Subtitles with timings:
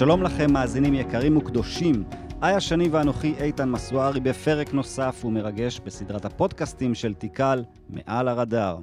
[0.00, 2.04] שלום לכם, מאזינים יקרים וקדושים.
[2.42, 8.78] איה שני ואנוכי איתן מסוארי בפרק נוסף ומרגש בסדרת הפודקאסטים של תיקל מעל הרדאר.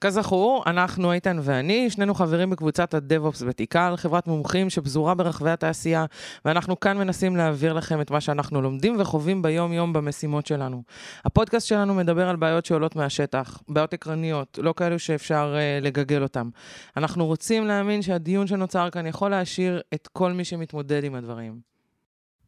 [0.00, 6.04] כזכור, אנחנו, איתן ואני, שנינו חברים בקבוצת ה-DevOps בתיקל, חברת מומחים שפזורה ברחבי התעשייה,
[6.44, 10.82] ואנחנו כאן מנסים להעביר לכם את מה שאנחנו לומדים וחווים ביום-יום במשימות שלנו.
[11.24, 16.48] הפודקאסט שלנו מדבר על בעיות שעולות מהשטח, בעיות עקרוניות, לא כאלו שאפשר uh, לגגל אותן.
[16.96, 21.71] אנחנו רוצים להאמין שהדיון שנוצר כאן יכול להשאיר את כל מי שמתמודד עם הדברים.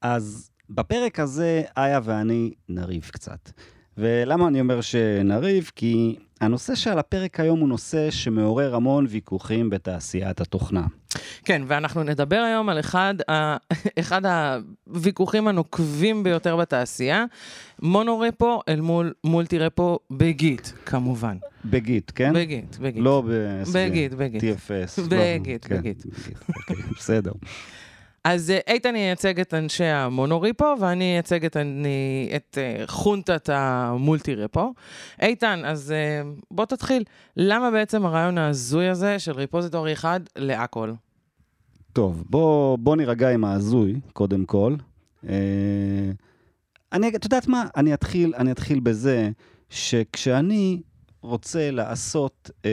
[0.05, 3.51] אז בפרק הזה, איה ואני נריב קצת.
[3.99, 5.71] ולמה אני אומר שנריב?
[5.77, 10.87] כי הנושא שעל הפרק היום הוא נושא שמעורר המון ויכוחים בתעשיית התוכנה.
[11.45, 13.57] כן, ואנחנו נדבר היום על אחד, ה...
[14.01, 14.23] אחד
[14.87, 17.25] הוויכוחים הנוקבים ביותר בתעשייה,
[17.83, 21.37] מונורפו אל מול מולטי-רפו בגיט, כמובן.
[21.65, 22.33] בגיט, כן?
[22.35, 23.03] בגיט, בגיט.
[23.05, 23.63] לא ב...
[23.75, 24.43] בגיט, בגיט.
[24.43, 25.01] TFS.
[25.09, 26.03] בגיט, לא, בגיט.
[26.03, 27.33] כן, אוקיי, בסדר.
[28.25, 31.57] אז אה, איתן ייצג את אנשי המונוריפו, ואני אייצג את,
[32.37, 34.73] את uh, חונטת המולטי-רפו.
[35.23, 37.05] איתן, אז uh, בוא תתחיל.
[37.37, 40.93] למה בעצם הרעיון ההזוי הזה של ריפוזיטורי אחד להכל?
[41.93, 44.75] טוב, בוא, בוא נירגע עם ההזוי, קודם כל.
[46.93, 47.65] אני, את יודעת מה?
[47.77, 49.31] אני אתחיל, אני אתחיל בזה
[49.71, 50.81] שכשאני
[51.25, 52.71] רוצה לעשות, אה,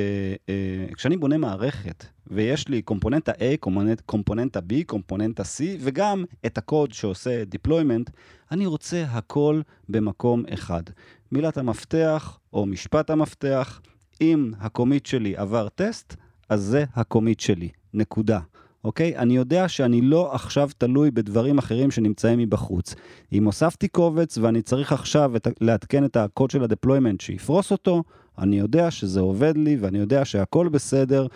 [0.50, 6.58] אה, כשאני בונה מערכת, ויש לי קומפוננטה A, קומפוננט, קומפוננטה B, קומפוננטה C, וגם את
[6.58, 8.12] הקוד שעושה deployment,
[8.52, 10.84] אני רוצה הכל במקום אחד.
[11.32, 13.82] מילת המפתח או משפט המפתח,
[14.22, 16.16] אם הקומיט שלי עבר טסט,
[16.50, 18.40] אז זה הקומיט שלי, נקודה.
[18.84, 19.18] אוקיי?
[19.18, 22.96] אני יודע שאני לא עכשיו תלוי בדברים אחרים שנמצאים מבחוץ.
[23.34, 28.04] אם הוספתי קובץ ואני צריך עכשיו לעדכן את הקוד של הדפלוימנט שיפרוס אותו,
[28.40, 31.28] אני יודע שזה עובד לי ואני יודע שהכל בסדר,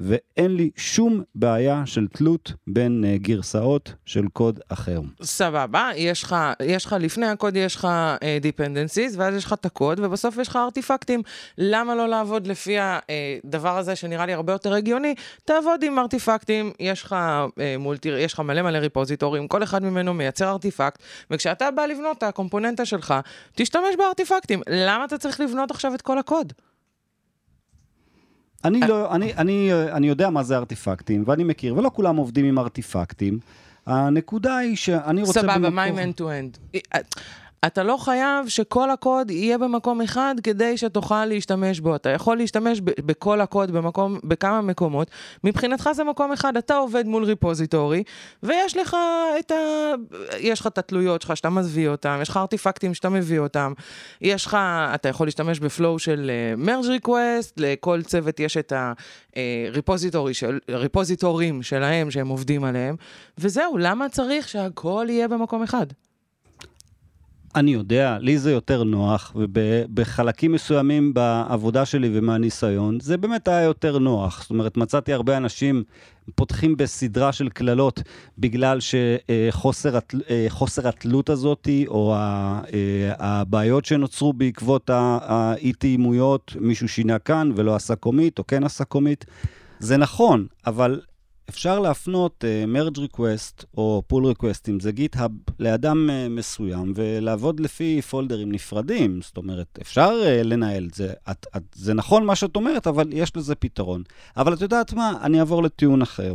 [0.00, 5.00] ואין לי שום בעיה של תלות בין uh, גרסאות של קוד אחר.
[5.22, 9.66] סבבה, יש לך, יש לך לפני הקוד יש לך uh, dependencies, ואז יש לך את
[9.66, 11.22] הקוד, ובסוף יש לך ארטיפקטים.
[11.58, 15.14] למה לא לעבוד לפי הדבר הזה שנראה לי הרבה יותר הגיוני?
[15.44, 17.16] תעבוד עם ארטיפקטים, יש לך
[17.46, 22.18] uh, מולטי, יש לך מלא מלא ריפוזיטורים, כל אחד ממנו מייצר ארטיפקט, וכשאתה בא לבנות
[22.18, 23.14] את הקומפוננטה שלך,
[23.54, 24.62] תשתמש בארטיפקטים.
[24.70, 26.52] למה אתה צריך לבנות עכשיו את כל הקוד?
[28.64, 32.58] אני, לא, אני, אני, אני יודע מה זה ארטיפקטים, ואני מכיר, ולא כולם עובדים עם
[32.58, 33.38] ארטיפקטים.
[33.86, 35.40] הנקודה היא שאני רוצה...
[35.40, 36.78] סבבה, מה עם end-to-end?
[37.66, 41.96] אתה לא חייב שכל הקוד יהיה במקום אחד כדי שתוכל להשתמש בו.
[41.96, 45.10] אתה יכול להשתמש ב- בכל הקוד במקום, בכמה מקומות.
[45.44, 48.02] מבחינתך זה מקום אחד, אתה עובד מול repository,
[48.42, 48.96] ויש לך
[49.38, 49.54] את ה...
[50.38, 53.72] יש לך את התלויות שלך שאתה מביא אותם, יש לך ארטיפקטים שאתה מביא אותם,
[54.20, 54.56] יש לך...
[54.94, 58.72] אתה יכול להשתמש ב flow של merge uh, request, לכל צוות יש את
[59.36, 60.58] ה repository uh, של...
[60.70, 62.96] ריפוזיטורים שלהם שהם עובדים עליהם,
[63.38, 65.86] וזהו, למה צריך שהכל יהיה במקום אחד?
[67.56, 73.98] אני יודע, לי זה יותר נוח, ובחלקים מסוימים בעבודה שלי ומהניסיון, זה באמת היה יותר
[73.98, 74.40] נוח.
[74.42, 75.84] זאת אומרת, מצאתי הרבה אנשים
[76.34, 78.02] פותחים בסדרה של קללות
[78.38, 79.98] בגלל שחוסר
[80.84, 82.60] אה, התלות הזאת, או אה,
[83.18, 89.24] הבעיות שנוצרו בעקבות האי-תאימויות, מישהו שינה כאן ולא עשה קומית, או כן עשה קומית.
[89.78, 91.00] זה נכון, אבל
[91.48, 97.60] אפשר להפנות uh, merge request או pull request, אם זה GitHub, לאדם uh, מסוים ולעבוד
[97.60, 99.20] לפי פולדרים נפרדים.
[99.22, 101.12] זאת אומרת, אפשר uh, לנהל את זה.
[101.30, 104.02] את, את, זה נכון מה שאת אומרת, אבל יש לזה פתרון.
[104.36, 105.12] אבל את יודעת מה?
[105.22, 106.34] אני אעבור לטיעון אחר.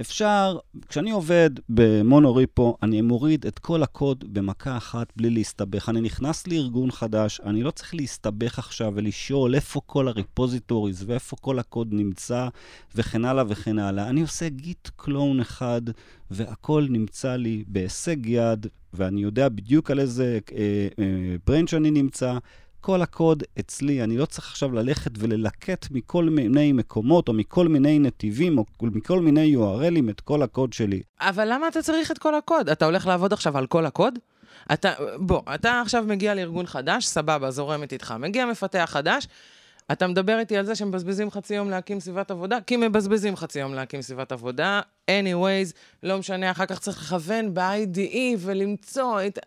[0.00, 5.88] אפשר, כשאני עובד במונוריפו, אני מוריד את כל הקוד במכה אחת בלי להסתבך.
[5.88, 11.58] אני נכנס לארגון חדש, אני לא צריך להסתבך עכשיו ולשאול איפה כל הריפוזיטוריז ואיפה כל
[11.58, 12.48] הקוד נמצא
[12.94, 14.08] וכן הלאה וכן הלאה.
[14.08, 15.82] אני עושה גיט קלון אחד
[16.30, 20.38] והכל נמצא לי בהישג יד, ואני יודע בדיוק על איזה
[21.46, 22.38] ברנץ' אה, אה, אני נמצא.
[22.84, 27.98] כל הקוד אצלי, אני לא צריך עכשיו ללכת וללקט מכל מיני מקומות, או מכל מיני
[27.98, 31.02] נתיבים, או מכל מיני URLים את כל הקוד שלי.
[31.20, 32.68] אבל למה אתה צריך את כל הקוד?
[32.68, 34.18] אתה הולך לעבוד עכשיו על כל הקוד?
[34.72, 38.14] אתה, בוא, אתה עכשיו מגיע לארגון חדש, סבבה, זורמת איתך.
[38.18, 39.28] מגיע מפתח חדש,
[39.92, 43.74] אתה מדבר איתי על זה שמבזבזים חצי יום להקים סביבת עבודה, כי מבזבזים חצי יום
[43.74, 44.80] להקים סביבת עבודה.
[45.10, 45.72] Anyways,
[46.02, 49.38] לא משנה, אחר כך צריך לכוון ב-IDE ולמצוא את...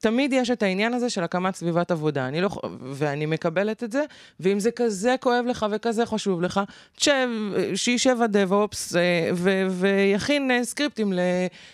[0.00, 2.28] תמיד יש את העניין הזה של הקמת סביבת עבודה.
[2.28, 2.48] אני לא...
[2.92, 4.04] ואני מקבלת את זה,
[4.40, 6.60] ואם זה כזה כואב לך וכזה חשוב לך,
[6.96, 7.28] תשב,
[7.74, 9.30] שישב הדב-אופס אה,
[9.70, 11.12] ויכין אה, סקריפטים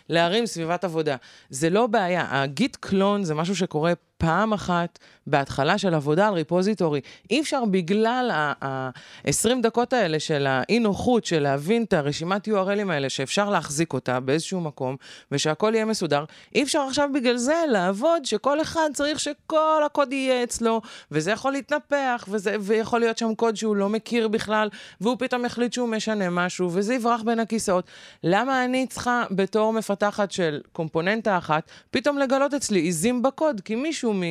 [0.09, 1.17] להרים סביבת עבודה.
[1.51, 2.27] זה לא בעיה.
[2.31, 7.01] הגיט קלון זה משהו שקורה פעם אחת בהתחלה של עבודה על ריפוזיטורי.
[7.31, 8.31] אי אפשר בגלל
[8.63, 14.61] ה-20 דקות האלה של האי-נוחות, של להבין את הרשימת URLים האלה, שאפשר להחזיק אותה באיזשהו
[14.61, 14.97] מקום,
[15.33, 16.25] ושהכול יהיה מסודר,
[16.55, 21.53] אי אפשר עכשיו בגלל זה לעבוד שכל אחד צריך שכל הקוד יהיה אצלו, וזה יכול
[21.53, 24.69] להתנפח, וזה, ויכול להיות שם קוד שהוא לא מכיר בכלל,
[25.01, 27.85] והוא פתאום החליט שהוא משנה משהו, וזה יברח בין הכיסאות.
[28.25, 33.61] למה אני צריכה, בתור מפתחת של קומפוננטה אחת, פתאום לגלות אצלי עיזים בקוד?
[33.61, 34.23] כי מישהו מ,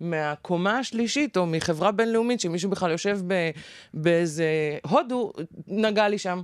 [0.00, 3.18] מהקומה השלישית, או מחברה בינלאומית, שמישהו בכלל יושב
[3.94, 4.46] באיזה
[4.88, 5.32] הודו,
[5.66, 6.42] נגע לי שם.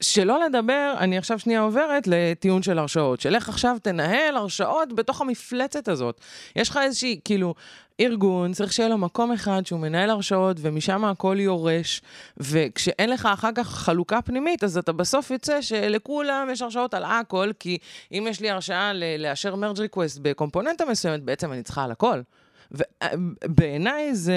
[0.00, 5.20] שלא לדבר, אני עכשיו שנייה עוברת לטיעון של הרשאות, של איך עכשיו תנהל הרשאות בתוך
[5.20, 6.20] המפלצת הזאת.
[6.56, 7.54] יש לך איזושהי, כאילו,
[8.00, 12.02] ארגון, צריך שיהיה לו מקום אחד שהוא מנהל הרשאות, ומשם הכל יורש,
[12.36, 17.50] וכשאין לך אחר כך חלוקה פנימית, אז אתה בסוף יוצא שלכולם יש הרשאות על הכל,
[17.58, 17.78] כי
[18.12, 22.20] אם יש לי הרשאה לאשר מרג' ריקווסט בקומפוננטה מסוימת, בעצם אני צריכה על הכל.
[22.72, 24.34] ובעיניי זה,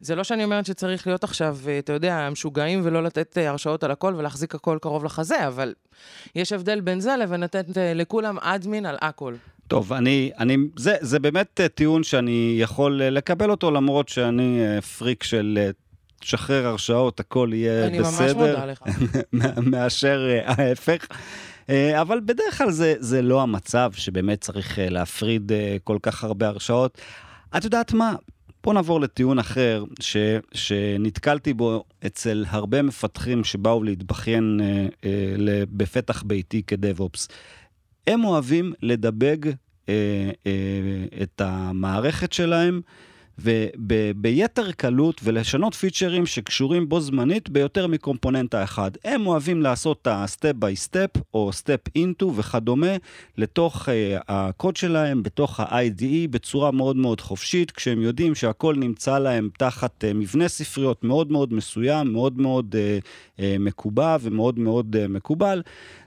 [0.00, 3.90] זה לא שאני אומרת שצריך להיות עכשיו, אתה יודע, משוגעים ולא לתת אה, הרשאות על
[3.90, 5.74] הכל ולהחזיק הכל קרוב לחזה, אבל
[6.34, 9.34] יש הבדל בין זה לבין לתת אה, לכולם אדמין על הכל.
[9.68, 14.60] טוב, אני, אני, זה, זה באמת אה, טיעון שאני יכול לקבל אותו, למרות שאני
[14.98, 15.70] פריק של
[16.20, 18.24] תשחרר הרשאות, הכל יהיה אני בסדר.
[18.24, 18.82] אני ממש מודה לך.
[19.72, 21.06] מאשר ההפך.
[22.00, 25.52] אבל בדרך כלל זה, זה לא המצב שבאמת צריך להפריד
[25.84, 27.00] כל כך הרבה הרשאות.
[27.56, 28.14] את יודעת מה?
[28.64, 30.16] בוא נעבור לטיעון אחר, ש,
[30.54, 37.28] שנתקלתי בו אצל הרבה מפתחים שבאו להתבכיין אה, אה, בפתח ביתי כדב-אופס.
[38.06, 39.36] הם אוהבים לדבג
[39.88, 39.94] אה,
[40.46, 40.52] אה,
[41.22, 42.80] את המערכת שלהם
[43.42, 48.90] וביתר קלות ולשנות פיצ'רים שקשורים בו זמנית ביותר מקומפוננטה אחד.
[49.04, 52.96] הם אוהבים לעשות את ה-step by step או step into וכדומה
[53.38, 53.92] לתוך uh,
[54.28, 60.14] הקוד שלהם, בתוך ה-IDE בצורה מאוד מאוד חופשית, כשהם יודעים שהכל נמצא להם תחת uh,
[60.14, 63.04] מבנה ספריות מאוד מאוד מסוים, מאוד מאוד uh,
[63.36, 65.62] uh, מקובע ומאוד מאוד uh, מקובל.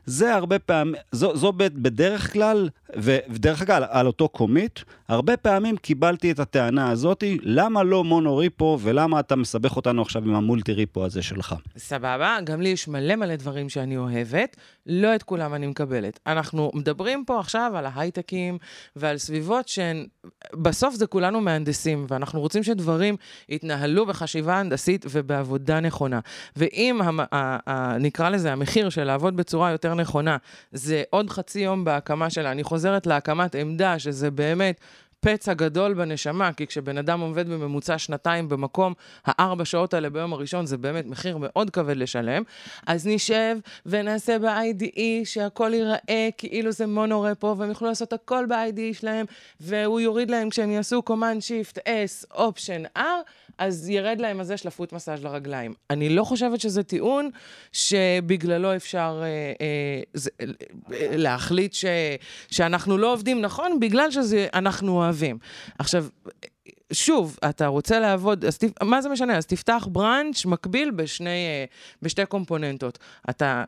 [0.05, 6.31] זה הרבה פעמים, זו, זו בדרך כלל, ודרך אגב, על אותו קומיט, הרבה פעמים קיבלתי
[6.31, 11.05] את הטענה הזאתי, למה לא מונו ריפו, ולמה אתה מסבך אותנו עכשיו עם המולטי ריפו
[11.05, 11.55] הזה שלך?
[11.77, 16.19] סבבה, גם לי יש מלא מלא דברים שאני אוהבת, לא את כולם אני מקבלת.
[16.27, 18.57] אנחנו מדברים פה עכשיו על ההייטקים
[18.95, 20.05] ועל סביבות שהן,
[20.53, 23.15] בסוף זה כולנו מהנדסים, ואנחנו רוצים שדברים
[23.49, 26.19] יתנהלו בחשיבה הנדסית ובעבודה נכונה.
[26.55, 30.37] ואם, המ, ה, ה, נקרא לזה, המחיר של לעבוד בצורה יותר נכונה,
[30.71, 34.79] זה עוד חצי יום בהקמה שלה, אני חוזרת להקמת עמדה, שזה באמת
[35.23, 38.93] פצע גדול בנשמה, כי כשבן אדם עובד בממוצע שנתיים במקום,
[39.25, 42.43] הארבע שעות האלה ביום הראשון זה באמת מחיר מאוד כבד לשלם.
[42.87, 49.25] אז נשב ונעשה ב-IDE שהכל ייראה כאילו זה מונורפו, והם יוכלו לעשות הכל ב-IDE שלהם,
[49.59, 53.01] והוא יוריד להם כשהם יעשו Command Shift S, Option R,
[53.57, 55.73] אז ירד להם הזה שלפות מסאז' לרגליים.
[55.89, 57.29] אני לא חושבת שזה טיעון
[57.71, 59.27] שבגללו אפשר אה,
[59.61, 60.47] אה, זה, אה,
[61.17, 61.85] להחליט ש,
[62.51, 65.37] שאנחנו לא עובדים נכון, בגלל שאנחנו אוהבים.
[65.79, 66.05] עכשיו,
[66.93, 69.37] שוב, אתה רוצה לעבוד, אז ת, מה זה משנה?
[69.37, 71.65] אז תפתח בראנץ' מקביל בשני, אה,
[72.01, 72.99] בשתי קומפוננטות.
[73.29, 73.63] אתה...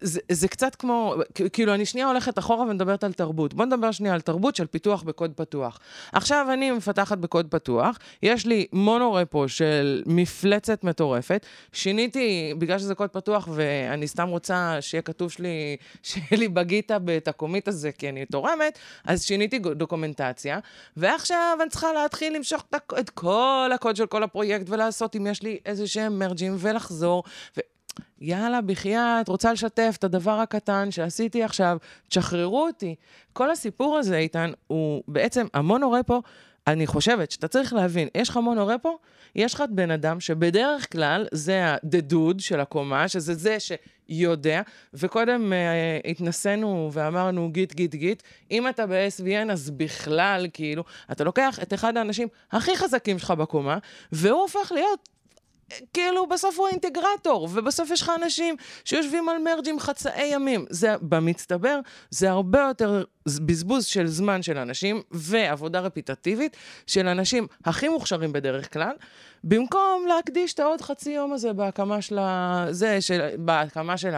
[0.00, 1.14] זה, זה קצת כמו,
[1.52, 3.54] כאילו, אני שנייה הולכת אחורה ומדברת על תרבות.
[3.54, 5.78] בוא נדבר שנייה על תרבות של פיתוח בקוד פתוח.
[6.12, 13.10] עכשיו אני מפתחת בקוד פתוח, יש לי מונורפו של מפלצת מטורפת, שיניתי, בגלל שזה קוד
[13.10, 18.26] פתוח ואני סתם רוצה שיהיה כתוב שלי, שיהיה לי בגיטה את הקומית הזה כי אני
[18.26, 20.58] תורמת, אז שיניתי דוקומנטציה,
[20.96, 22.64] ועכשיו אני צריכה להתחיל למשוך
[22.98, 27.24] את כל הקוד של כל הפרויקט ולעשות אם יש לי איזה שהם מרג'ים ולחזור.
[27.56, 27.60] ו...
[28.20, 31.78] יאללה, בחייאת, רוצה לשתף את הדבר הקטן שעשיתי עכשיו,
[32.08, 32.94] תשחררו אותי.
[33.32, 36.22] כל הסיפור הזה, איתן, הוא בעצם, המונורפו,
[36.68, 38.98] אני חושבת שאתה צריך להבין, יש לך מונורפו,
[39.34, 41.76] יש לך בן אדם שבדרך כלל זה
[42.10, 44.62] dude של הקומה, שזה זה שיודע,
[44.94, 51.58] וקודם uh, התנסינו ואמרנו גיט, גיט, גיט, אם אתה ב-SVN אז בכלל, כאילו, אתה לוקח
[51.62, 53.78] את אחד האנשים הכי חזקים שלך בקומה,
[54.12, 55.08] והוא הופך להיות
[55.92, 60.64] כאילו, בסוף הוא האינטגרטור, ובסוף יש לך אנשים שיושבים על מרג'ים חצאי ימים.
[60.70, 66.56] זה, במצטבר, זה הרבה יותר בזבוז של זמן של אנשים, ועבודה רפיטטיבית
[66.86, 68.92] של אנשים הכי מוכשרים בדרך כלל,
[69.44, 72.66] במקום להקדיש את העוד חצי יום הזה בהקמה של ה...
[72.70, 73.28] זה, של...
[73.38, 74.14] בהקמה של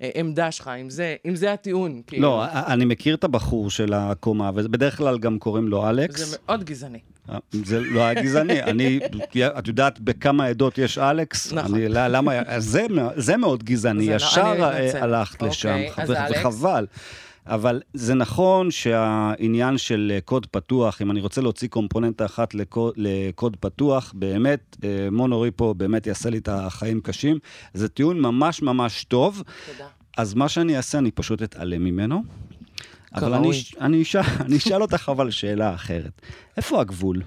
[0.00, 2.02] העמדה שלך, אם זה, אם זה הטיעון.
[2.06, 2.22] כאילו.
[2.22, 6.20] לא, אני מכיר את הבחור של הקומה, ובדרך כלל גם קוראים לו אלכס.
[6.20, 7.00] זה מאוד גזעני.
[7.30, 9.00] אה, זה לא היה גזעני, אני,
[9.58, 11.52] את יודעת בכמה עדות יש אלכס?
[11.52, 11.74] נכון.
[11.74, 12.86] אני, למה, זה,
[13.16, 14.66] זה מאוד גזעני, זה ישר לא,
[15.00, 16.86] הלכת אוקיי, לשם, וחבל.
[17.46, 23.56] אבל זה נכון שהעניין של קוד פתוח, אם אני רוצה להוציא קומפוננטה אחת לקוד, לקוד
[23.60, 27.38] פתוח, באמת, אה, מונוריפו באמת יעשה לי את החיים קשים.
[27.74, 29.42] זה טיעון ממש ממש טוב.
[29.72, 29.88] תודה.
[30.16, 32.22] אז מה שאני אעשה, אני פשוט אתעלם ממנו.
[33.14, 33.50] אבל אני,
[33.80, 36.22] אני, אשאל, אני אשאל אותך אבל שאלה אחרת.
[36.56, 37.22] איפה הגבול?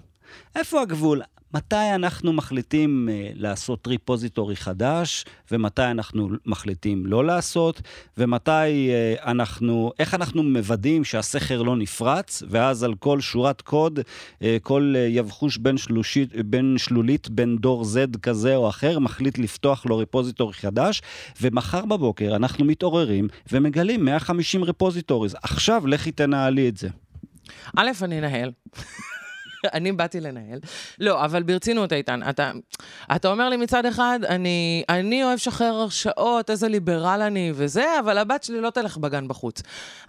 [0.55, 1.21] איפה הגבול?
[1.55, 7.81] מתי אנחנו מחליטים uh, לעשות ריפוזיטורי חדש, ומתי אנחנו מחליטים לא לעשות,
[8.17, 14.43] ומתי uh, אנחנו, איך אנחנו מוודאים שהסכר לא נפרץ, ואז על כל שורת קוד, uh,
[14.61, 19.85] כל uh, יבחוש בין, שלושית, בין שלולית, בין דור Z כזה או אחר, מחליט לפתוח
[19.85, 21.01] לו ריפוזיטורי חדש,
[21.41, 25.35] ומחר בבוקר אנחנו מתעוררים ומגלים 150 repositories.
[25.43, 26.89] עכשיו לכי תנהלי את זה.
[27.75, 28.51] א', אני אנהל.
[29.74, 30.60] אני באתי לנהל.
[31.00, 32.51] לא, אבל ברצינות, איתן, אתה,
[33.15, 38.17] אתה אומר לי מצד אחד, אני, אני אוהב לשחרר הרשאות, איזה ליברל אני וזה, אבל
[38.17, 39.62] הבת שלי לא תלך בגן בחוץ.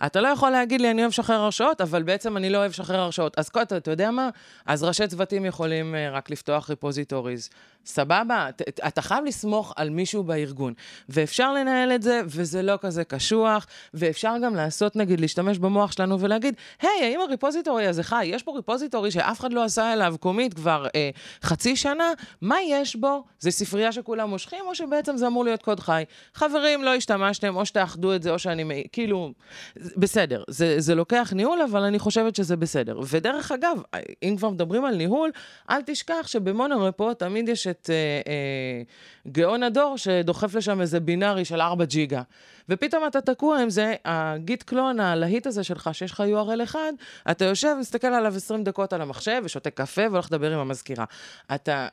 [0.06, 3.00] אתה לא יכול להגיד לי, אני אוהב לשחרר הרשאות, אבל בעצם אני לא אוהב לשחרר
[3.00, 3.38] הרשאות.
[3.38, 4.30] אז אתה, אתה יודע מה?
[4.66, 7.48] אז ראשי צוותים יכולים uh, רק לפתוח repositories.
[7.86, 8.48] סבבה?
[8.86, 10.72] אתה חייב לסמוך על מישהו בארגון.
[11.08, 16.20] ואפשר לנהל את זה, וזה לא כזה קשוח, ואפשר גם לעשות, נגיד, להשתמש במוח שלנו
[16.20, 18.26] ולהגיד, היי, האם הריפוזיטורי הזה חי?
[18.26, 21.10] יש פה ריפוזיטורי שאף אחד לא עשה אליו קומית כבר אה,
[21.42, 23.24] חצי שנה, מה יש בו?
[23.38, 26.04] זה ספרייה שכולם מושכים, או שבעצם זה אמור להיות קוד חי?
[26.34, 28.84] חברים, לא השתמשתם, או שתאחדו את זה, או שאני...
[28.92, 29.32] כאילו,
[29.96, 33.00] בסדר, זה, זה לוקח ניהול, אבל אני חושבת שזה בסדר.
[33.08, 33.78] ודרך אגב,
[34.22, 35.30] אם כבר מדברים על ניהול,
[35.70, 37.94] אל תשכח שבמונורפו תמיד יש את אה,
[38.32, 38.82] אה,
[39.32, 42.22] גאון הדור שדוחף לשם איזה בינארי של 4 ג'יגה.
[42.68, 46.92] ופתאום אתה תקוע עם זה, הגיט קלון הלהיט הזה שלך, שיש לך URL אחד,
[47.30, 51.04] אתה יושב, מסתכל עליו 20 דקות על המחשב, ושותה קפה והולך לדבר עם המזכירה.
[51.54, 51.88] אתה,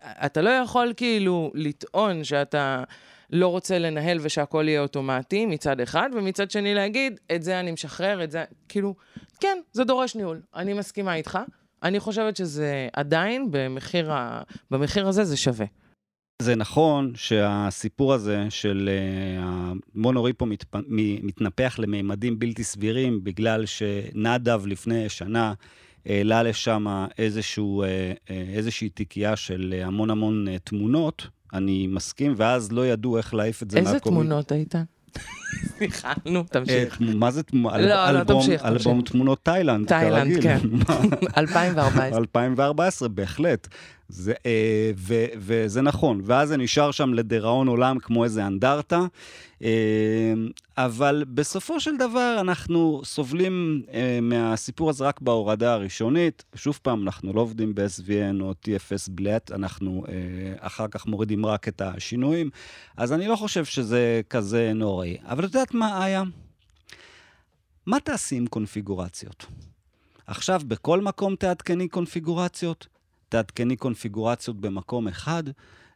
[0.00, 2.84] אתה לא יכול כאילו לטעון שאתה...
[3.30, 8.24] לא רוצה לנהל ושהכול יהיה אוטומטי מצד אחד, ומצד שני להגיד, את זה אני משחרר,
[8.24, 8.94] את זה, כאילו,
[9.40, 11.38] כן, זה דורש ניהול, אני מסכימה איתך.
[11.82, 14.42] אני חושבת שזה עדיין, במחיר, ה...
[14.70, 15.66] במחיר הזה זה שווה.
[16.42, 20.76] זה נכון שהסיפור הזה של uh, המונוריפו מתפ...
[21.22, 25.54] מתנפח למימדים בלתי סבירים בגלל שנדב לפני שנה
[26.06, 26.86] העלה לשם
[27.18, 33.34] איזשהו, uh, איזושהי תיקייה של המון המון uh, תמונות, אני מסכים, ואז לא ידעו איך
[33.34, 33.94] להעיף את זה מהקומי.
[33.94, 34.74] איזה תמונות היית?
[35.78, 36.98] סליחה, נו, תמשיך.
[37.00, 37.80] מה זה תמונות?
[37.80, 38.64] לא, לא, תמשיך.
[38.64, 39.88] אלבום תמונות תאילנד.
[39.88, 40.58] תאילנד, כן.
[41.38, 42.18] 2014.
[42.18, 43.68] 2014, בהחלט.
[44.08, 49.00] זה, אה, ו, וזה נכון, ואז זה נשאר שם לדיראון עולם כמו איזה אנדרטה,
[49.62, 49.68] אה,
[50.78, 56.44] אבל בסופו של דבר אנחנו סובלים אה, מהסיפור הזה רק בהורדה הראשונית.
[56.54, 60.04] שוב פעם, אנחנו לא עובדים ב-SVN או TFS בלט, אנחנו
[60.58, 62.50] אחר כך מורידים רק את השינויים,
[62.96, 65.16] אז אני לא חושב שזה כזה נוראי.
[65.24, 66.22] אבל את יודעת מה, איה?
[67.86, 69.46] מה תעשי עם קונפיגורציות?
[70.26, 72.86] עכשיו בכל מקום תעדכני קונפיגורציות?
[73.28, 75.42] תעדכני קונפיגורציות במקום אחד.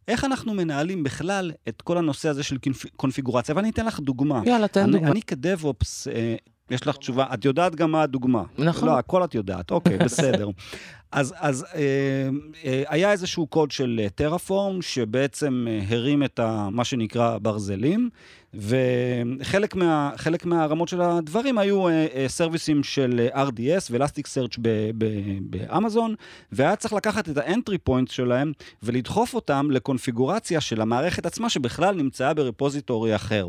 [0.08, 2.56] איך אנחנו מנהלים בכלל את כל הנושא הזה של
[2.96, 3.56] קונפיגורציה?
[3.56, 4.42] ואני אתן לך דוגמה.
[4.46, 5.10] יאללה, תן אני, דוגמה.
[5.10, 6.36] אני כדב-אופס, אה,
[6.70, 8.42] יש לך תשובה, את יודעת גם מה הדוגמה.
[8.58, 8.88] נכון.
[8.88, 10.48] לא, הכל את יודעת, אוקיי, בסדר.
[11.12, 12.28] אז, אז אה,
[12.64, 18.10] אה, היה איזשהו קוד של Terraform, שבעצם אה, הרים את ה, מה שנקרא ברזלים,
[18.54, 20.12] וחלק מה,
[20.44, 24.56] מהרמות של הדברים היו אה, אה, סרוויסים של RDS ו Elasticsearch
[25.42, 26.14] באמזון,
[26.52, 31.94] והיה צריך לקחת את ה entry point שלהם ולדחוף אותם לקונפיגורציה של המערכת עצמה, שבכלל
[31.94, 33.46] נמצאה ב repository אחר.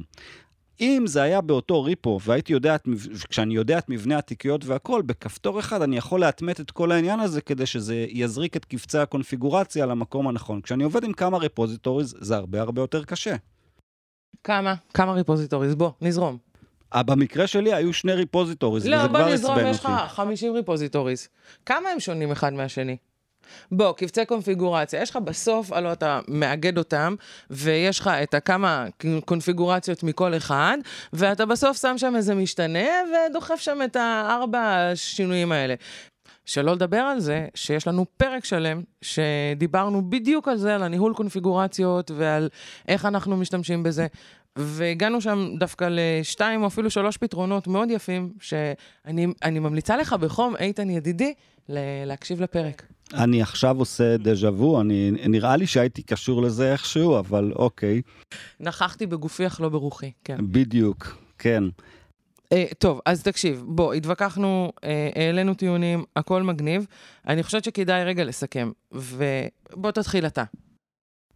[0.81, 2.87] אם זה היה באותו repo, והייתי יודע, את,
[3.29, 7.41] כשאני יודע את מבנה התיקיות והכל, בכפתור אחד אני יכול לאטמת את כל העניין הזה
[7.41, 10.61] כדי שזה יזריק את קבצי הקונפיגורציה למקום הנכון.
[10.61, 13.35] כשאני עובד עם כמה repositories, זה הרבה הרבה יותר קשה.
[14.43, 14.75] כמה?
[14.93, 15.75] כמה repositories?
[15.75, 16.37] בוא, נזרום.
[16.95, 19.43] אה, במקרה שלי היו שני repositories, לא, וזה כבר עצבן אותי.
[19.43, 21.27] לא, בוא נזרום, יש לך 50 repositories.
[21.65, 22.97] כמה הם שונים אחד מהשני?
[23.71, 27.15] בוא, קבצי קונפיגורציה, יש לך בסוף, הלוא אתה מאגד אותם,
[27.49, 28.85] ויש לך את הכמה
[29.25, 30.77] קונפיגורציות מכל אחד,
[31.13, 32.87] ואתה בסוף שם שם איזה משתנה,
[33.29, 35.75] ודוחף שם את הארבע השינויים האלה.
[36.45, 42.11] שלא לדבר על זה שיש לנו פרק שלם שדיברנו בדיוק על זה, על הניהול קונפיגורציות
[42.11, 42.49] ועל
[42.87, 44.07] איך אנחנו משתמשים בזה.
[44.55, 50.89] והגענו שם דווקא לשתיים או אפילו שלוש פתרונות מאוד יפים, שאני ממליצה לך בחום, איתן
[50.89, 51.33] ידידי,
[52.05, 52.83] להקשיב לפרק.
[53.13, 58.01] אני עכשיו עושה דז'ה וו, אני, נראה לי שהייתי קשור לזה איכשהו, אבל אוקיי.
[58.59, 60.37] נכחתי בגופי אך לא ברוחי, כן.
[60.41, 61.63] בדיוק, כן.
[62.53, 64.83] Uh, טוב, אז תקשיב, בוא, התווכחנו, uh,
[65.15, 66.87] העלינו טיעונים, הכל מגניב.
[67.27, 70.43] אני חושבת שכדאי רגע לסכם, ובוא תתחיל אתה.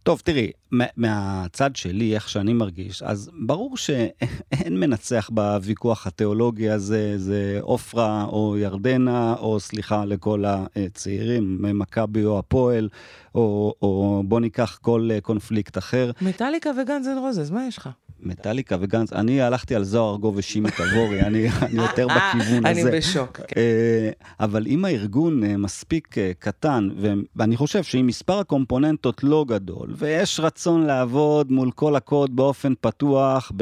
[0.06, 0.50] טוב, תראי,
[0.96, 8.58] מהצד שלי, איך שאני מרגיש, אז ברור שאין מנצח בוויכוח התיאולוגי הזה, זה עופרה או
[8.58, 12.88] ירדנה, או סליחה לכל הצעירים, מכבי או הפועל,
[13.34, 16.10] או, או בוא ניקח כל קונפליקט אחר.
[16.22, 17.88] מטאליקה וגנז אנד רוזס, מה יש לך?
[18.20, 22.80] מטאליקה וגנץ, אני הלכתי על זוהר ארגוב ושימי תבורי, אני, אני יותר בכיוון הזה.
[22.80, 23.36] אני בשוק.
[23.36, 23.60] כן.
[23.60, 26.88] אה, אבל אם הארגון אה, מספיק אה, קטן,
[27.36, 33.52] ואני חושב שאם מספר הקומפוננטות לא גדול, ויש רצון לעבוד מול כל הקוד באופן פתוח,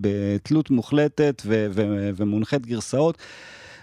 [0.00, 1.42] בתלות מוחלטת
[2.16, 3.18] ומונחית גרסאות,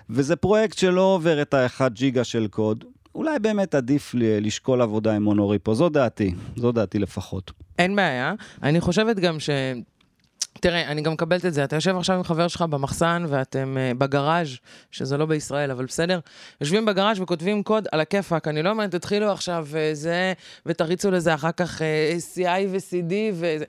[0.09, 2.83] וזה פרויקט שלא עובר את האחד ג'יגה של קוד,
[3.15, 7.51] אולי באמת עדיף לשקול עבודה עם מונוריפו, זו דעתי, זו דעתי לפחות.
[7.79, 8.33] אין בעיה.
[8.63, 9.49] אני חושבת גם ש...
[10.59, 11.63] תראה, אני גם מקבלת את זה.
[11.63, 14.47] אתה יושב עכשיו עם חבר שלך במחסן ואתם uh, בגראז',
[14.91, 16.19] שזה לא בישראל, אבל בסדר.
[16.61, 18.47] יושבים בגראז' וכותבים קוד על הכיפאק.
[18.47, 20.33] אני לא אומרת, תתחילו עכשיו uh, זה,
[20.65, 23.65] ותריצו לזה אחר כך uh, CI ו-CD וזה.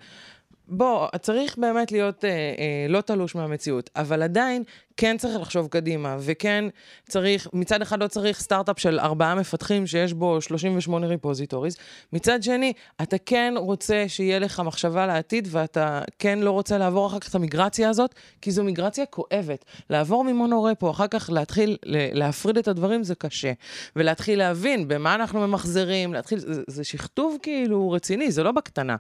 [0.68, 4.62] בוא, צריך באמת להיות אה, אה, לא תלוש מהמציאות, אבל עדיין
[4.96, 6.64] כן צריך לחשוב קדימה, וכן
[7.08, 11.76] צריך, מצד אחד לא צריך סטארט-אפ של ארבעה מפתחים שיש בו 38 ריפוזיטוריז,
[12.12, 12.72] מצד שני,
[13.02, 17.34] אתה כן רוצה שיהיה לך מחשבה לעתיד, ואתה כן לא רוצה לעבור אחר כך את
[17.34, 19.64] המיגרציה הזאת, כי זו מיגרציה כואבת.
[19.90, 21.76] לעבור ממונורפו, אחר כך להתחיל
[22.12, 23.52] להפריד את הדברים זה קשה,
[23.96, 28.96] ולהתחיל להבין במה אנחנו ממחזרים, להתחיל, זה, זה שכתוב כאילו רציני, זה לא בקטנה.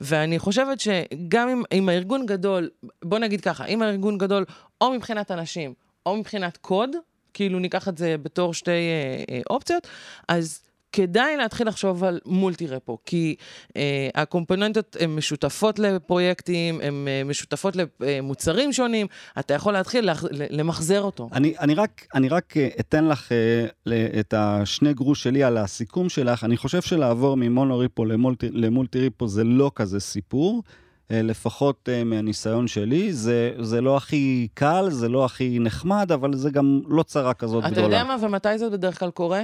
[0.00, 2.70] ואני חושבת שגם אם, אם הארגון גדול,
[3.04, 4.44] בוא נגיד ככה, אם הארגון גדול
[4.80, 5.74] או מבחינת אנשים,
[6.06, 6.90] או מבחינת קוד,
[7.34, 9.86] כאילו ניקח את זה בתור שתי אה, אה, אופציות,
[10.28, 10.60] אז
[10.92, 13.34] כדאי להתחיל לחשוב על מולטי רפו, כי
[13.76, 19.06] אה, הקומפוננטות הן משותפות לפרויקטים, הן אה, משותפות למוצרים שונים,
[19.38, 21.28] אתה יכול להתחיל לח, למחזר אותו.
[21.32, 26.08] אני, אני, רק, אני רק אה, אתן לך אה, את השני גרוש שלי על הסיכום
[26.08, 30.62] שלך, אני חושב שלעבור ממונו ריפו למולטי, למולטי ריפו זה לא כזה סיפור.
[31.10, 36.34] אה, לפחות אה, מהניסיון שלי, זה, זה לא הכי קל, זה לא הכי נחמד, אבל
[36.34, 37.86] זה גם לא צרה כזאתי גדולה.
[37.86, 39.42] אתה יודע מה ומתי זה בדרך כלל קורה?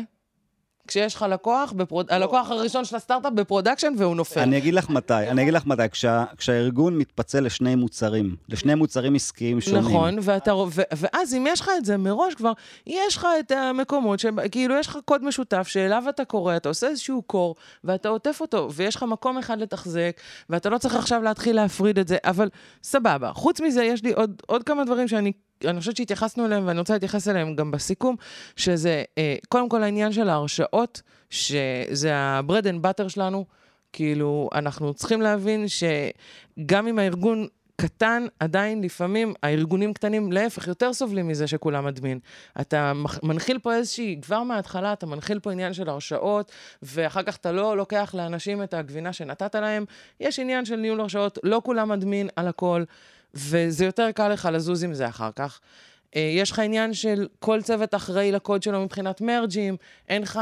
[0.88, 2.06] כשיש לך לקוח, ב prod...
[2.10, 4.40] הלקוח הראשון של הסטארט-אפ ב production והוא נופל.
[4.40, 9.14] אני אגיד לך מתי, אני אגיד לך מתי, כשה, כשהארגון מתפצל לשני מוצרים, לשני מוצרים
[9.14, 9.80] עסקיים שונים.
[9.80, 12.52] נכון, ואתה, ו, ואז אם יש לך את זה מראש כבר,
[12.86, 17.22] יש לך את המקומות שכאילו יש לך קוד משותף שאליו אתה קורא, אתה עושה איזשהו
[17.22, 20.20] core, ואתה עוטף אותו, ויש לך מקום אחד לתחזק,
[20.50, 22.48] ואתה לא צריך עכשיו להתחיל להפריד את זה, אבל
[22.82, 23.32] סבבה.
[23.32, 25.32] חוץ מזה, יש לי עוד, עוד כמה דברים שאני
[25.64, 28.16] אני חושבת שהתייחסנו אליהם, ואני רוצה להתייחס אליהם גם בסיכום,
[28.56, 33.44] שזה אה, קודם כל העניין של ההרשאות, שזה ה-bread and butter שלנו.
[33.92, 41.28] כאילו, אנחנו צריכים להבין שגם אם הארגון קטן, עדיין לפעמים הארגונים קטנים, להפך, יותר סובלים
[41.28, 42.18] מזה שכולם אדמין.
[42.60, 47.52] אתה מנחיל פה איזושהי, כבר מההתחלה אתה מנחיל פה עניין של הרשאות, ואחר כך אתה
[47.52, 49.84] לא לוקח לאנשים את הגבינה שנתת להם.
[50.20, 52.84] יש עניין של ניהול הרשאות, לא כולם אדמין על הכל.
[53.34, 55.60] וזה יותר קל לך לזוז עם זה אחר כך.
[56.16, 59.76] אה, יש לך עניין של כל צוות אחראי לקוד שלו מבחינת מרג'ים,
[60.08, 60.40] אין לך...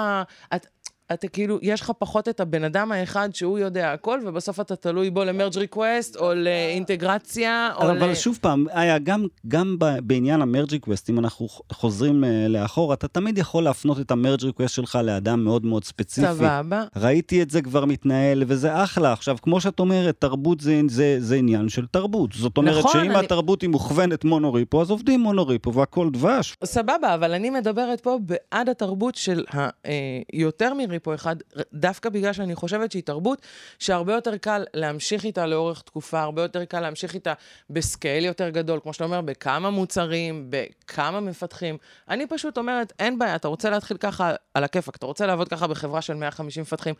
[0.55, 0.66] את,
[1.12, 5.10] אתה כאילו, יש לך פחות את הבן אדם האחד שהוא יודע הכל, ובסוף אתה תלוי
[5.10, 8.02] בו למרג' ריקווסט, או לאינטגרציה, או אבל ל...
[8.02, 12.92] אבל שוב פעם, היה גם, גם בעניין ה merge request, אם אנחנו חוזרים אה, לאחור,
[12.92, 16.26] אתה תמיד יכול להפנות את ה merge request שלך לאדם מאוד מאוד ספציפי.
[16.26, 16.84] סבבה.
[16.96, 19.12] ראיתי את זה כבר מתנהל, וזה אחלה.
[19.12, 22.32] עכשיו, כמו שאת אומרת, תרבות זה, זה, זה עניין של תרבות.
[22.32, 23.24] זאת אומרת נכון, שאם אני...
[23.24, 26.56] התרבות היא מוכוונת monorepo, אז עובדים monorepo והכל דבש.
[26.64, 29.44] סבבה, אבל אני מדברת פה בעד התרבות של
[30.32, 31.37] היותר אה, מ repo אחד,
[31.72, 33.42] דווקא בגלל שאני חושבת שהיא תרבות
[33.78, 37.33] שהרבה יותר קל להמשיך איתה לאורך תקופה, הרבה יותר קל להמשיך איתה
[37.70, 41.78] בסקייל יותר גדול, כמו שאתה אומר, בכמה מוצרים, בכמה מפתחים.
[42.09, 45.66] אני פשוט אומרת, אין בעיה, אתה רוצה להתחיל ככה על הכיפאק, אתה רוצה לעבוד ככה
[45.66, 46.94] בחברה של 150 מפתחים,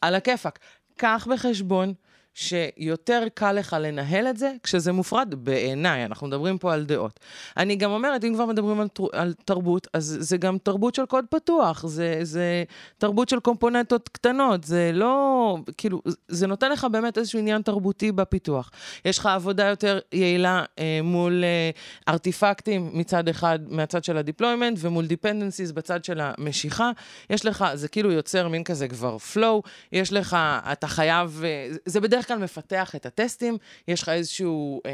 [0.00, 0.58] על הכיפאק.
[0.96, 1.94] קח בחשבון
[2.34, 7.20] שיותר קל לך לנהל את זה כשזה מופרד בעיניי, אנחנו מדברים פה על דעות.
[7.56, 11.24] אני גם אומרת, אם כבר מדברים על, על תרבות, אז זה גם תרבות של קוד
[11.30, 12.64] פתוח, זה, זה
[12.98, 18.70] תרבות של קומפוננטות קטנות, זה לא, כאילו, זה נותן לך באמת איזשהו עניין תרבותי בפיתוח.
[19.04, 21.70] יש לך עבודה יותר יעילה אה, מול אה,
[22.08, 26.90] ארטיפקטים מצד אחד, מהצד של ה deployment, ומול dependencies בצד של המשיכה.
[27.30, 30.36] יש לך, זה כאילו יוצר מין כזה כבר flow, יש לך,
[30.72, 33.56] אתה חייב, אה, זה בדרך כלל מפתח את הטסטים,
[33.88, 34.92] יש לך איזשהו אה,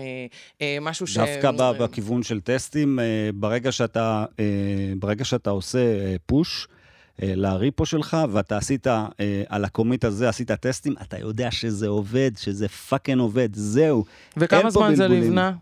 [0.63, 1.19] אה, משהו ש...
[1.19, 4.45] דווקא בא בכיוון של טסטים, אה, ברגע שאתה, אה,
[4.99, 6.69] ברגע שאתה עושה אה, push,
[7.23, 9.07] אה, ל repo שלך, ואתה עשית, אה,
[9.49, 14.05] על ה commit הזה עשית טסטים, אתה יודע שזה עובד, שזה fucking עובד, זהו.
[14.37, 15.53] וכמה זמן זה נבנה?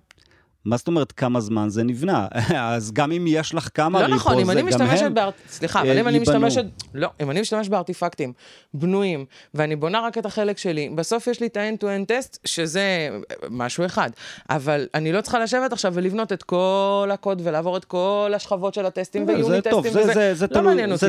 [0.64, 2.27] מה זאת אומרת כמה זמן זה נבנה?
[2.75, 5.14] אז גם אם יש לך כמה לא repo, נכון, אם זה אני גם משתמשת הם
[5.14, 5.31] באר...
[5.48, 6.18] סליחה, אבל אה, אם אני.
[6.18, 6.64] משתמשת...
[6.94, 8.33] לא, אם אני משתמש בארטיפקטים
[8.75, 13.09] בנויים, ואני בונה רק את החלק שלי, בסוף יש לי את ה-end-to-end טסט, שזה
[13.51, 14.11] משהו אחד.
[14.51, 18.87] אבל אני לא צריכה לשבת עכשיו ולבנות את כל הקוד ולעבור את כל השכבות של
[18.87, 20.14] הטסטים זה ו unit טוב, טסטים זה, וזה.
[20.14, 21.07] זה, זה, לא תלוי, מעניין זה, אותי.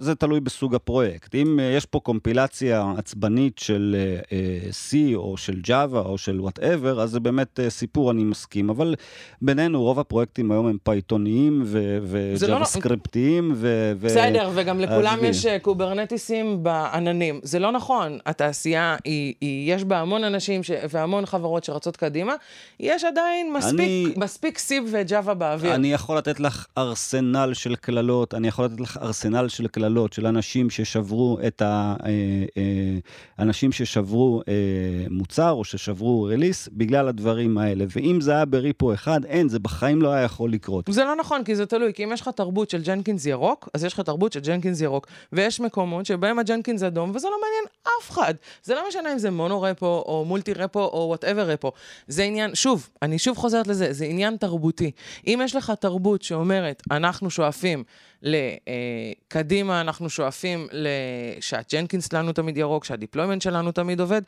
[0.00, 1.34] זה תלוי בסוג הפרויקט.
[1.34, 6.40] אם אה, יש פה קומפילציה עצבנית של אה, אה, C או של Java או של
[6.40, 8.63] whatever, אז זה באמת אה, סיפור, אני מסכים.
[8.70, 8.94] אבל
[9.42, 11.62] בינינו, רוב הפרויקטים היום הם פייתוניים
[12.34, 13.52] זה לא- סקריפטיים.
[13.56, 15.26] ו- ו- בסדר, וגם לכולם עזבי.
[15.26, 17.40] יש אה, קוברנטיסים בעננים.
[17.42, 22.34] זה לא נכון, התעשייה, היא, היא, יש בה המון אנשים ש, והמון חברות שרצות קדימה,
[22.80, 25.74] יש עדיין מספיק, אני- מספיק סיב וג'אווה באוויר.
[25.74, 30.26] אני יכול לתת לך ארסנל של קללות, אני יכול לתת לך ארסנל של קללות של
[30.26, 31.94] אנשים ששברו את ה...
[32.04, 32.08] אה,
[32.56, 32.62] אה,
[33.38, 34.42] אנשים ששברו
[35.10, 37.84] מוצר או ששברו release בגלל הדברים האלה.
[37.96, 40.84] ואם זה היה ב repo אחד, אין, זה בחיים לא היה יכול לקרות.
[40.90, 43.84] זה לא נכון, כי זה תלוי, כי אם יש לך תרבות של Jenkins ירוק, אז
[43.84, 45.06] יש לך תרבות של Jenkins ירוק.
[45.32, 48.34] ויש מקומות שבהם ה Jenkins אדום, וזה לא מעניין אף אחד.
[48.62, 51.72] זה לא משנה אם זה mono repo, או multi repo, או whatever repo.
[52.08, 54.90] זה עניין, שוב, אני שוב חוזרת לזה, זה עניין תרבותי.
[55.26, 57.84] אם יש לך תרבות שאומרת, אנחנו שואפים
[58.22, 60.66] לקדימה, אנחנו שואפים
[61.40, 64.22] שה Jenkins שלנו תמיד ירוק, שה deployment שלנו תמיד עובד,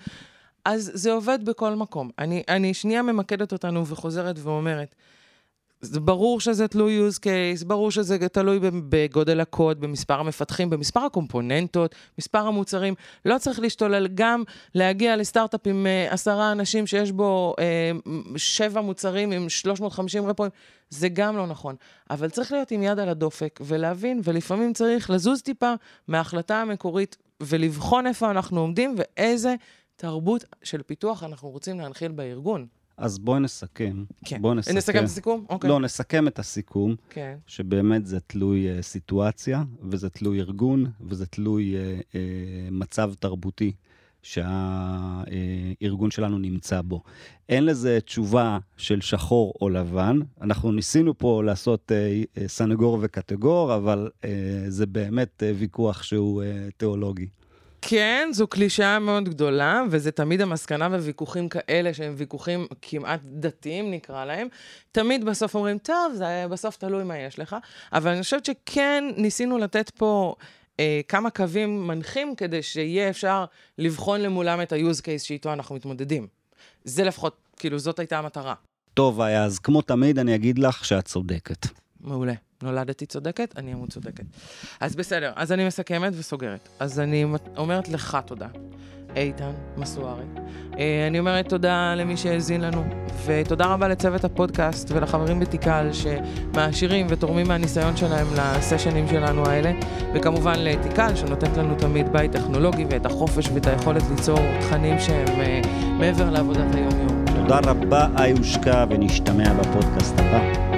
[0.66, 2.10] אז זה עובד בכל מקום.
[2.18, 4.94] אני, אני שנייה ממקדת אותנו וחוזרת ואומרת,
[5.80, 11.94] זה ברור שזה תלוי use case, ברור שזה תלוי בגודל הקוד, במספר המפתחים, במספר הקומפוננטות,
[12.18, 12.94] מספר המוצרים.
[13.24, 14.42] לא צריך להשתולל גם
[14.74, 17.90] להגיע לסטארט-אפ עם אה, עשרה אנשים שיש בו אה,
[18.36, 20.50] שבע מוצרים עם 350 רפואים,
[20.90, 21.76] זה גם לא נכון.
[22.10, 25.72] אבל צריך להיות עם יד על הדופק ולהבין, ולפעמים צריך לזוז טיפה
[26.08, 29.54] מההחלטה המקורית ולבחון איפה אנחנו עומדים ואיזה
[29.96, 32.66] תרבות של פיתוח אנחנו רוצים להנחיל בארגון.
[32.96, 34.04] אז בואי נסכם.
[34.24, 34.42] כן.
[34.42, 34.76] בואי נסכם.
[34.76, 35.44] נסכם את הסיכום?
[35.48, 35.70] אוקיי.
[35.70, 37.36] לא, נסכם את הסיכום, כן.
[37.46, 42.14] שבאמת זה תלוי uh, סיטואציה, וזה תלוי ארגון, וזה תלוי uh, uh,
[42.70, 43.72] מצב תרבותי
[44.22, 47.02] שהארגון שלנו נמצא בו.
[47.48, 50.18] אין לזה תשובה של שחור או לבן.
[50.40, 51.92] אנחנו ניסינו פה לעשות
[52.46, 54.26] סנגור וקטגור, אבל uh,
[54.68, 57.26] זה באמת uh, ויכוח שהוא uh, תיאולוגי.
[57.88, 64.24] כן, זו קלישאה מאוד גדולה, וזה תמיד המסקנה בוויכוחים כאלה, שהם ויכוחים כמעט דתיים, נקרא
[64.24, 64.48] להם.
[64.92, 67.56] תמיד בסוף אומרים, טוב, זה בסוף תלוי מה יש לך.
[67.92, 70.34] אבל אני חושבת שכן ניסינו לתת פה
[70.80, 73.44] אה, כמה קווים מנחים, כדי שיהיה אפשר
[73.78, 76.26] לבחון למולם את ה-use case שאיתו אנחנו מתמודדים.
[76.84, 78.54] זה לפחות, כאילו, זאת הייתה המטרה.
[78.94, 81.66] טוב, היה, אז כמו תמיד, אני אגיד לך שאת צודקת.
[82.00, 82.45] מעולה.
[82.62, 84.24] נולדתי צודקת, אני אמות צודקת.
[84.80, 86.68] אז בסדר, אז אני מסכמת וסוגרת.
[86.80, 87.24] אז אני
[87.56, 88.48] אומרת לך תודה,
[89.16, 90.24] איתן מסוארי.
[90.78, 92.84] אה, אני אומרת תודה למי שהאזין לנו,
[93.26, 99.72] ותודה רבה לצוות הפודקאסט ולחברים בתיקל שמעשירים ותורמים מהניסיון שלהם לסשנים שלנו האלה,
[100.14, 105.60] וכמובן לתיקל שנותנת לנו תמיד בית טכנולוגי ואת החופש ואת היכולת ליצור תכנים שהם אה,
[105.98, 107.24] מעבר לעבודת היום-יום.
[107.36, 110.75] תודה רבה, איושקה, ונשתמע בפודקאסט הבא.